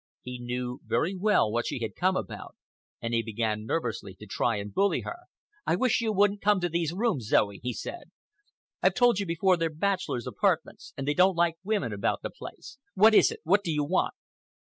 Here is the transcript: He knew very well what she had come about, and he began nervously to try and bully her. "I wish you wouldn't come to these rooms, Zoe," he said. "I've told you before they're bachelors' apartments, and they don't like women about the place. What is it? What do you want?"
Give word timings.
He 0.23 0.39
knew 0.39 0.79
very 0.83 1.15
well 1.15 1.51
what 1.51 1.67
she 1.67 1.77
had 1.83 1.93
come 1.95 2.15
about, 2.15 2.55
and 3.03 3.13
he 3.13 3.21
began 3.21 3.67
nervously 3.67 4.15
to 4.15 4.25
try 4.25 4.55
and 4.55 4.73
bully 4.73 5.01
her. 5.01 5.15
"I 5.67 5.75
wish 5.75 6.01
you 6.01 6.11
wouldn't 6.11 6.41
come 6.41 6.59
to 6.61 6.69
these 6.69 6.91
rooms, 6.91 7.27
Zoe," 7.27 7.59
he 7.61 7.71
said. 7.71 8.09
"I've 8.81 8.95
told 8.95 9.19
you 9.19 9.27
before 9.27 9.57
they're 9.57 9.69
bachelors' 9.69 10.25
apartments, 10.25 10.91
and 10.97 11.07
they 11.07 11.13
don't 11.13 11.35
like 11.37 11.57
women 11.63 11.93
about 11.93 12.23
the 12.23 12.31
place. 12.31 12.79
What 12.95 13.13
is 13.13 13.29
it? 13.29 13.41
What 13.43 13.63
do 13.63 13.71
you 13.71 13.83
want?" 13.83 14.15